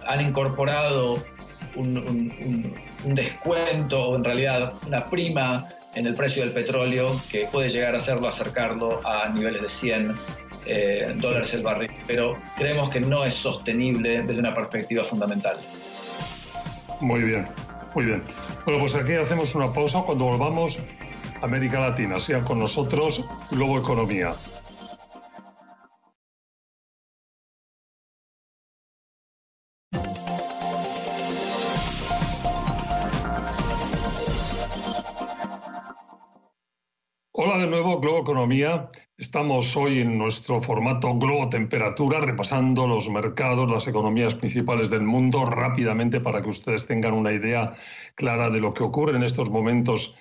han 0.04 0.20
incorporado 0.20 1.22
un, 1.76 2.74
descuento 3.04 4.10
o 4.10 4.16
en 4.16 4.24
realidad 4.24 4.72
una 4.86 5.04
prima 5.04 5.64
en 5.94 6.06
el 6.06 6.14
precio 6.14 6.42
del 6.42 6.52
petróleo 6.52 7.20
que 7.30 7.48
puede 7.50 7.68
llegar 7.68 7.94
a 7.94 7.98
hacerlo 7.98 8.28
acercarlo 8.28 9.00
a 9.06 9.28
niveles 9.28 9.62
de 9.62 9.68
100 9.68 10.16
eh, 10.66 11.14
dólares 11.16 11.54
el 11.54 11.62
barril. 11.62 11.90
Pero 12.06 12.34
creemos 12.56 12.90
que 12.90 13.00
no 13.00 13.24
es 13.24 13.34
sostenible 13.34 14.22
desde 14.22 14.38
una 14.38 14.54
perspectiva 14.54 15.04
fundamental. 15.04 15.56
Muy 17.00 17.22
bien, 17.22 17.46
muy 17.94 18.04
bien. 18.04 18.22
Bueno, 18.64 18.80
pues 18.80 18.94
aquí 18.94 19.14
hacemos 19.14 19.54
una 19.54 19.72
pausa. 19.72 20.02
Cuando 20.02 20.26
volvamos 20.26 20.78
América 21.42 21.80
Latina. 21.80 22.20
Sean 22.20 22.44
con 22.44 22.58
nosotros 22.58 23.24
Globo 23.50 23.78
Economía. 23.78 24.34
Hola 37.40 37.56
de 37.56 37.68
nuevo, 37.68 38.00
Globo 38.00 38.18
Economía. 38.18 38.90
Estamos 39.16 39.76
hoy 39.76 40.00
en 40.00 40.18
nuestro 40.18 40.60
formato 40.60 41.14
Globo 41.14 41.48
Temperatura, 41.48 42.18
repasando 42.18 42.84
los 42.88 43.08
mercados, 43.08 43.70
las 43.70 43.86
economías 43.86 44.34
principales 44.34 44.90
del 44.90 45.02
mundo 45.02 45.44
rápidamente 45.44 46.18
para 46.18 46.42
que 46.42 46.48
ustedes 46.48 46.84
tengan 46.84 47.14
una 47.14 47.32
idea 47.32 47.76
clara 48.16 48.50
de 48.50 48.58
lo 48.58 48.74
que 48.74 48.82
ocurre 48.82 49.16
en 49.16 49.22
estos 49.22 49.50
momentos 49.50 50.16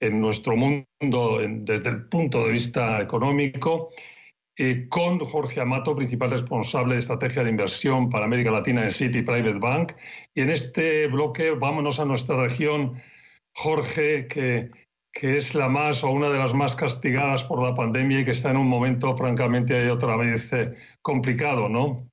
en 0.00 0.18
nuestro 0.18 0.56
mundo 0.56 1.40
desde 1.46 1.90
el 1.90 2.06
punto 2.06 2.46
de 2.46 2.52
vista 2.52 3.02
económico, 3.02 3.90
eh, 4.56 4.88
con 4.88 5.18
Jorge 5.18 5.60
Amato, 5.60 5.94
principal 5.94 6.30
responsable 6.30 6.94
de 6.94 7.00
estrategia 7.00 7.44
de 7.44 7.50
inversión 7.50 8.08
para 8.08 8.24
América 8.24 8.50
Latina 8.50 8.82
en 8.82 8.92
City 8.92 9.20
Private 9.20 9.58
Bank. 9.58 9.92
Y 10.32 10.40
en 10.40 10.48
este 10.48 11.06
bloque 11.08 11.50
vámonos 11.50 12.00
a 12.00 12.06
nuestra 12.06 12.42
región, 12.42 12.94
Jorge, 13.52 14.26
que, 14.26 14.70
que 15.12 15.36
es 15.36 15.54
la 15.54 15.68
más 15.68 16.02
o 16.02 16.10
una 16.10 16.30
de 16.30 16.38
las 16.38 16.54
más 16.54 16.74
castigadas 16.74 17.44
por 17.44 17.62
la 17.62 17.74
pandemia 17.74 18.20
y 18.20 18.24
que 18.24 18.30
está 18.30 18.50
en 18.50 18.56
un 18.56 18.66
momento 18.66 19.14
francamente 19.16 19.90
otra 19.90 20.16
vez 20.16 20.52
eh, 20.52 20.74
complicado, 21.02 21.68
¿no? 21.68 22.08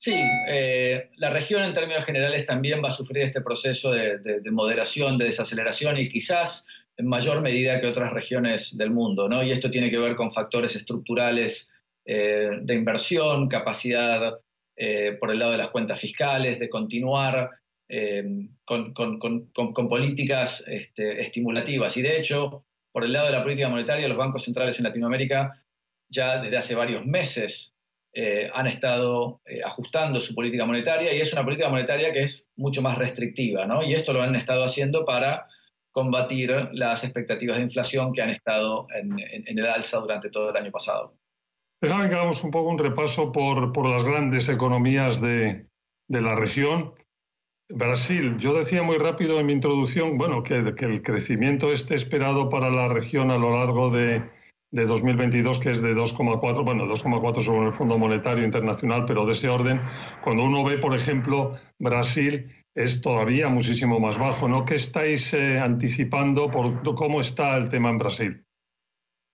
Sí, 0.00 0.14
eh, 0.48 1.10
la 1.16 1.30
región 1.30 1.64
en 1.64 1.74
términos 1.74 2.06
generales 2.06 2.46
también 2.46 2.82
va 2.82 2.88
a 2.88 2.92
sufrir 2.92 3.24
este 3.24 3.40
proceso 3.40 3.90
de, 3.90 4.40
moderación, 4.52 5.18
de 5.18 5.24
desaceleración 5.24 5.98
y 5.98 6.08
quizás 6.08 6.64
en 6.96 7.08
mayor 7.08 7.40
medida 7.40 7.80
que 7.80 7.88
otras 7.88 8.12
regiones 8.12 8.76
del 8.76 8.92
mundo, 8.92 9.28
¿no? 9.28 9.42
Y 9.42 9.50
esto 9.50 9.70
tiene 9.70 9.90
que 9.90 9.98
ver 9.98 10.14
con 10.14 10.32
factores 10.32 10.76
estructurales 10.76 11.68
eh, 12.04 12.48
de 12.62 12.74
inversión, 12.74 13.48
capacidad 13.48 14.38
por 15.18 15.32
el 15.32 15.40
lado 15.40 15.50
de 15.50 15.58
las 15.58 15.70
cuentas 15.70 15.98
fiscales, 15.98 16.60
de 16.60 16.70
continuar 16.70 17.50
eh, 17.88 18.24
con, 18.64 18.94
políticas 19.88 20.62
este, 20.66 21.20
estimulativas. 21.22 21.96
Y 21.96 22.02
de 22.02 22.18
hecho, 22.18 22.64
por 22.92 23.04
el 23.04 23.12
lado 23.12 23.26
de 23.26 23.32
la 23.32 23.42
política 23.42 23.68
monetaria, 23.68 24.08
los 24.08 24.16
bancos 24.16 24.44
centrales 24.44 24.78
en 24.78 24.84
Latinoamérica 24.84 25.54
ya 26.10 26.40
desde 26.40 26.56
hace 26.56 26.74
varios 26.74 27.04
meses 27.04 27.74
eh, 28.14 28.50
han 28.54 28.66
estado 28.66 29.42
ajustando 29.64 30.20
su 30.20 30.34
política 30.34 30.64
monetaria 30.64 31.12
y 31.12 31.20
es 31.20 31.32
una 31.32 31.44
política 31.44 31.68
monetaria 31.68 32.12
que 32.12 32.22
es 32.22 32.50
mucho 32.56 32.80
más 32.80 32.96
restrictiva, 32.96 33.66
¿no? 33.66 33.82
Y 33.82 33.94
esto 33.94 34.12
lo 34.12 34.22
han 34.22 34.34
estado 34.34 34.64
haciendo 34.64 35.04
para 35.04 35.46
combatir 35.98 36.50
las 36.72 37.02
expectativas 37.02 37.56
de 37.56 37.64
inflación 37.64 38.12
que 38.12 38.22
han 38.22 38.30
estado 38.30 38.86
en, 38.94 39.18
el 39.18 39.66
alza 39.66 39.98
durante 39.98 40.30
todo 40.30 40.50
el 40.50 40.56
año 40.56 40.70
pasado. 40.70 41.14
Déjame 41.80 42.08
que 42.08 42.14
hagamos 42.14 42.44
un 42.44 42.52
poco 42.52 42.70
un 42.70 42.78
repaso 42.78 43.32
por, 43.32 43.72
por 43.72 43.88
las 43.88 44.04
grandes 44.04 44.48
economías 44.48 45.20
de, 45.20 45.66
de, 46.08 46.20
la 46.20 46.36
región. 46.36 46.94
Brasil, 47.70 48.36
yo 48.38 48.54
decía 48.54 48.82
muy 48.82 48.96
rápido 48.96 49.38
en 49.38 49.46
mi 49.46 49.52
introducción, 49.52 50.16
bueno, 50.16 50.42
que, 50.42 50.54
el 50.54 51.02
crecimiento 51.02 51.72
esté 51.72 51.94
esperado 51.94 52.48
para 52.48 52.70
la 52.70 52.88
región 52.88 53.30
a 53.30 53.36
lo 53.36 53.56
largo 53.58 53.90
de, 53.90 54.22
de 54.70 54.86
2022, 54.86 55.60
que 55.60 55.70
es 55.70 55.82
de 55.82 55.94
2,4, 55.94 56.64
bueno, 56.64 56.86
2,4 56.86 57.40
según 57.40 57.66
el 57.66 57.72
Fondo 57.72 57.98
Monetario 57.98 58.44
Internacional, 58.44 59.04
pero 59.06 59.26
de 59.26 59.32
ese 59.32 59.48
orden, 59.48 59.80
cuando 60.24 60.44
uno 60.44 60.64
ve, 60.64 60.78
por 60.78 60.96
ejemplo, 60.96 61.56
Brasil, 61.78 62.50
es 62.74 63.00
todavía 63.00 63.48
muchísimo 63.48 63.98
más 63.98 64.18
bajo, 64.18 64.48
¿no? 64.48 64.64
¿Qué 64.64 64.76
estáis 64.76 65.34
eh, 65.34 65.58
anticipando 65.58 66.50
por 66.50 66.82
cómo 66.94 67.20
está 67.20 67.56
el 67.56 67.68
tema 67.68 67.90
en 67.90 67.98
Brasil? 67.98 68.44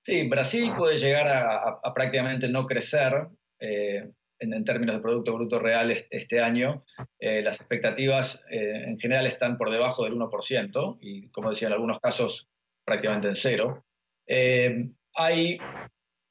Sí, 0.04 0.28
Brasil 0.28 0.72
puede 0.76 0.98
llegar 0.98 1.26
a, 1.28 1.92
prácticamente 1.94 2.48
no 2.48 2.66
crecer 2.66 3.28
eh, 3.58 4.10
en, 4.52 4.64
términos 4.64 4.96
de 4.96 5.02
Producto 5.02 5.34
Bruto 5.34 5.58
Real 5.58 5.90
este, 6.10 6.40
año. 6.40 6.84
Eh, 7.18 7.42
las 7.42 7.60
expectativas 7.60 8.42
en 8.50 8.98
general 8.98 9.26
están 9.26 9.56
por 9.56 9.70
debajo 9.70 10.04
del 10.04 10.14
1% 10.14 10.98
y, 11.00 11.28
como 11.30 11.50
decía, 11.50 11.68
en 11.68 11.74
algunos 11.74 12.00
casos 12.00 12.48
prácticamente 12.84 13.28
en 13.28 13.36
cero. 13.36 13.84
hay 15.14 15.58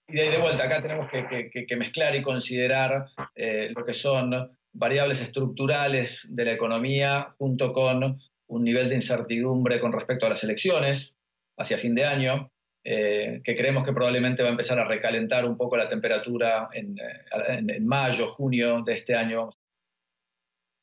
y 0.05 0.15
de, 0.15 0.37
vuelta, 0.37 0.65
acá 0.65 0.81
tenemos 0.81 1.09
que, 1.09 1.77
mezclar 1.77 2.15
y 2.15 2.21
considerar 2.21 3.05
lo 3.35 3.83
que 3.83 3.93
son 3.93 4.51
variables 4.73 5.21
estructurales 5.21 6.27
de 6.29 6.45
la 6.45 6.51
economía 6.51 7.33
junto 7.37 7.71
con 7.71 8.17
un 8.47 8.63
nivel 8.63 8.89
de 8.89 8.95
incertidumbre 8.95 9.79
con 9.79 9.91
respecto 9.91 10.25
a 10.25 10.29
las 10.29 10.43
elecciones 10.43 11.17
hacia 11.57 11.77
fin 11.77 11.95
de 11.95 12.05
año, 12.05 12.51
eh, 12.85 13.41
que 13.43 13.55
creemos 13.55 13.85
que 13.85 13.93
probablemente 13.93 14.43
va 14.43 14.49
a 14.49 14.51
empezar 14.51 14.77
a 14.77 14.87
recalentar 14.87 15.45
un 15.45 15.55
poco 15.55 15.77
la 15.77 15.87
temperatura 15.87 16.67
en, 16.73 16.97
eh, 16.99 17.79
mayo, 17.79 18.31
junio 18.31 18.81
de 18.81 18.93
este 18.93 19.15
año. 19.15 19.49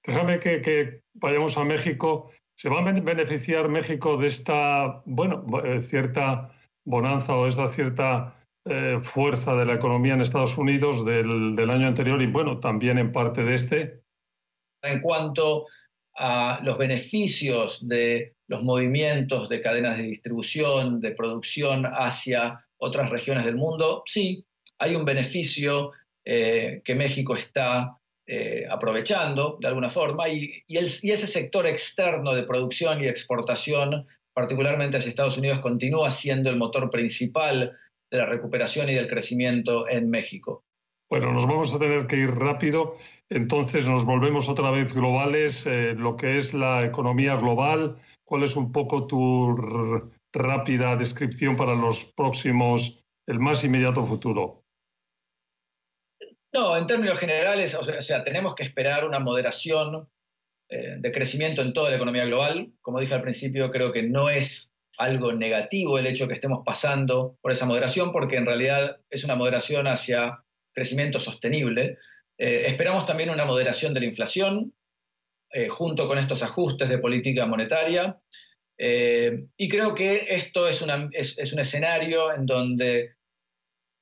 Déjame 0.06 0.38
que, 0.38 1.02
vayamos 1.14 1.56
a 1.58 1.64
México. 1.64 2.32
¿Se 2.56 2.68
va 2.68 2.80
a 2.80 2.92
beneficiar 2.92 3.68
México 3.68 4.16
de 4.16 4.28
esta, 4.28 5.02
bueno, 5.04 5.44
eh, 5.64 5.80
cierta 5.80 6.50
bonanza 6.84 7.34
o 7.34 7.46
esta 7.46 7.68
cierta 7.68 8.34
eh, 8.66 8.98
fuerza 9.02 9.54
de 9.56 9.64
la 9.64 9.74
economía 9.74 10.14
en 10.14 10.20
Estados 10.20 10.58
Unidos 10.58 11.04
del, 11.04 11.70
año 11.70 11.86
anterior 11.86 12.20
y, 12.20 12.26
bueno, 12.26 12.60
también 12.60 12.98
en 12.98 13.12
parte 13.12 13.42
de 13.42 13.54
este? 13.54 14.02
En 14.82 15.00
cuanto 15.00 15.66
a 16.16 16.60
los 16.62 16.76
beneficios 16.76 17.86
de 17.86 18.34
los 18.50 18.64
movimientos 18.64 19.48
de 19.48 19.60
cadenas 19.60 19.96
de 19.96 20.02
distribución, 20.02 21.00
de 21.00 21.12
producción 21.12 21.84
hacia 21.86 22.58
otras 22.78 23.08
regiones 23.08 23.44
del 23.44 23.54
mundo, 23.54 24.02
sí, 24.06 24.44
hay 24.76 24.96
un 24.96 25.04
beneficio 25.04 25.92
eh, 26.24 26.82
que 26.84 26.96
México 26.96 27.36
está 27.36 27.96
eh, 28.26 28.64
aprovechando 28.68 29.56
de 29.60 29.68
alguna 29.68 29.88
forma 29.88 30.28
y, 30.28 30.64
y, 30.66 30.78
ese 30.78 31.28
sector 31.28 31.64
externo 31.64 32.34
de 32.34 32.42
producción 32.42 33.00
y 33.00 33.06
exportación, 33.06 34.04
particularmente 34.34 34.96
hacia 34.96 35.10
Estados 35.10 35.38
Unidos, 35.38 35.60
continúa 35.60 36.10
siendo 36.10 36.50
el 36.50 36.56
motor 36.56 36.90
principal 36.90 37.76
de 38.10 38.18
la 38.18 38.26
recuperación 38.26 38.88
y 38.88 38.94
del 38.94 39.06
crecimiento 39.06 39.88
en 39.88 40.10
México. 40.10 40.64
Bueno, 41.08 41.32
nos 41.32 41.46
vamos 41.46 41.72
a 41.72 41.78
tener 41.78 42.08
que 42.08 42.16
ir 42.16 42.30
rápido. 42.34 42.96
Entonces 43.28 43.88
nos 43.88 44.04
volvemos 44.04 44.48
otra 44.48 44.72
vez 44.72 44.92
globales, 44.92 45.64
eh, 45.66 45.94
lo 45.96 46.16
que 46.16 46.36
es 46.36 46.52
la 46.52 46.84
economía 46.84 47.36
global. 47.36 47.96
¿Cuál 48.30 48.44
es 48.44 48.54
un 48.54 48.70
poco 48.70 49.08
tu 49.08 49.56
rápida 50.32 50.94
descripción 50.94 51.56
para 51.56 51.74
los 51.74 52.04
próximos, 52.04 53.02
el 53.26 53.40
más 53.40 53.64
inmediato 53.64 54.06
futuro? 54.06 54.64
No, 56.52 56.76
en 56.76 56.86
términos 56.86 57.18
generales, 57.18 57.74
o 57.74 57.82
sea, 57.82 58.22
tenemos 58.22 58.54
que 58.54 58.62
esperar 58.62 59.04
una 59.04 59.18
moderación 59.18 60.08
eh, 60.68 60.94
de 61.00 61.10
crecimiento 61.10 61.60
en 61.60 61.72
toda 61.72 61.90
la 61.90 61.96
economía 61.96 62.24
global. 62.24 62.72
Como 62.80 63.00
dije 63.00 63.14
al 63.14 63.20
principio, 63.20 63.68
creo 63.68 63.90
que 63.90 64.04
no 64.04 64.30
es 64.30 64.72
algo 64.96 65.32
negativo 65.32 65.98
el 65.98 66.06
hecho 66.06 66.28
que 66.28 66.34
estemos 66.34 66.60
pasando 66.64 67.36
por 67.42 67.50
esa 67.50 67.66
moderación, 67.66 68.12
porque 68.12 68.36
en 68.36 68.46
realidad 68.46 69.00
es 69.10 69.24
una 69.24 69.34
moderación 69.34 69.88
hacia 69.88 70.44
crecimiento 70.72 71.18
sostenible. 71.18 71.98
Eh, 72.38 72.66
esperamos 72.68 73.06
también 73.06 73.30
una 73.30 73.44
moderación 73.44 73.92
de 73.92 74.00
la 74.00 74.06
inflación, 74.06 74.72
eh, 75.52 75.68
junto 75.68 76.06
con 76.06 76.18
estos 76.18 76.42
ajustes 76.42 76.88
de 76.88 76.98
política 76.98 77.46
monetaria. 77.46 78.20
Eh, 78.78 79.46
y 79.56 79.68
creo 79.68 79.94
que 79.94 80.26
esto 80.30 80.66
es, 80.68 80.84
es, 81.12 81.52
un 81.52 81.58
escenario 81.58 82.32
en 82.32 82.46
donde 82.46 83.16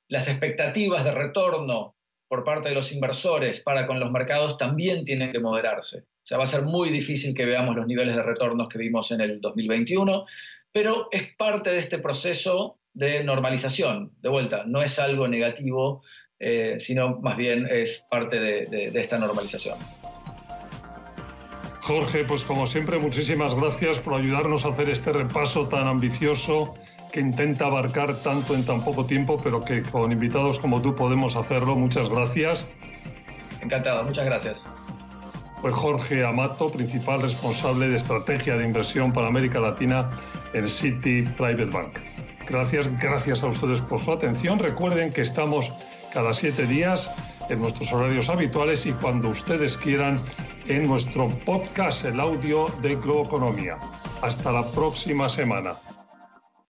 las 0.08 0.28
expectativas 0.28 1.04
de 1.04 1.12
retorno 1.12 1.96
por 2.28 2.44
parte 2.44 2.68
de 2.68 2.74
los 2.74 2.92
inversores 2.92 3.60
para 3.60 3.86
con 3.86 3.98
los 3.98 4.10
mercados 4.10 4.56
también 4.56 5.04
tienen 5.04 5.32
que 5.32 5.40
moderarse. 5.40 5.98
O 5.98 6.28
sea, 6.28 6.38
va 6.38 6.44
a 6.44 6.46
ser 6.48 6.62
muy 6.62 6.90
difícil 6.90 7.34
que 7.34 7.46
veamos 7.46 7.74
los 7.74 7.86
niveles 7.86 8.14
de 8.14 8.22
retornos 8.22 8.68
que 8.68 8.78
vimos 8.78 9.10
en 9.10 9.22
el 9.22 9.40
2021 9.40 10.26
pero 10.72 11.08
es 11.10 11.34
parte 11.36 11.70
de 11.70 11.78
este 11.78 11.98
proceso 11.98 12.78
de 12.92 13.24
normalización. 13.24 14.12
De 14.20 14.28
vuelta, 14.28 14.64
no 14.66 14.82
es 14.82 14.98
algo 14.98 15.28
negativo, 15.28 16.02
eh, 16.38 16.76
sino 16.78 17.18
más 17.20 17.36
bien 17.36 17.66
es 17.70 18.04
parte 18.10 18.38
de, 18.38 18.90
esta 18.94 19.18
normalización. 19.18 19.76
Jorge, 21.88 22.22
pues 22.24 22.44
como 22.44 22.66
siempre, 22.66 22.98
muchísimas 22.98 23.54
gracias 23.54 23.98
por 23.98 24.12
ayudarnos 24.12 24.66
a 24.66 24.68
hacer 24.68 24.90
este 24.90 25.10
repaso 25.10 25.68
tan 25.68 25.86
ambicioso 25.86 26.74
que 27.10 27.20
intenta 27.20 27.64
abarcar 27.64 28.14
tanto 28.16 28.54
en 28.54 28.66
tan 28.66 28.84
poco 28.84 29.06
tiempo, 29.06 29.40
pero 29.42 29.64
que 29.64 29.80
con 29.80 30.12
invitados 30.12 30.58
como 30.58 30.82
tú 30.82 30.94
podemos 30.94 31.34
hacerlo. 31.34 31.76
Muchas 31.76 32.10
gracias. 32.10 32.68
Encantado, 33.62 34.04
muchas 34.04 34.26
gracias. 34.26 34.66
Fue 35.62 35.72
Jorge 35.72 36.26
Amato, 36.26 36.70
principal 36.70 37.22
responsable 37.22 37.88
de 37.88 37.96
estrategia 37.96 38.58
de 38.58 38.66
inversión 38.66 39.10
para 39.14 39.28
América 39.28 39.58
Latina 39.58 40.10
en 40.52 40.68
City 40.68 41.22
Private 41.22 41.64
Bank. 41.64 42.00
Gracias, 42.50 43.00
gracias 43.00 43.42
a 43.42 43.46
ustedes 43.46 43.80
por 43.80 43.98
su 43.98 44.12
atención. 44.12 44.58
Recuerden 44.58 45.10
que 45.10 45.22
estamos 45.22 45.72
cada 46.12 46.34
siete 46.34 46.66
días 46.66 47.10
en 47.48 47.62
nuestros 47.62 47.90
horarios 47.94 48.28
habituales 48.28 48.84
y 48.84 48.92
cuando 48.92 49.30
ustedes 49.30 49.78
quieran 49.78 50.22
en 50.68 50.86
nuestro 50.86 51.28
podcast, 51.46 52.04
el 52.04 52.20
audio 52.20 52.68
de 52.82 52.94
Globo 52.96 53.24
Economía. 53.24 53.78
Hasta 54.22 54.52
la 54.52 54.70
próxima 54.72 55.28
semana. 55.28 55.74